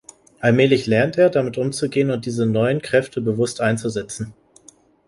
Allmählich 0.39 0.87
lernt 0.87 1.19
er, 1.19 1.29
damit 1.29 1.59
umzugehen 1.59 2.09
und 2.09 2.25
diese 2.25 2.47
neuen 2.47 2.81
Kräfte 2.81 3.21
bewusst 3.21 3.61
einzusetzen. 3.61 4.33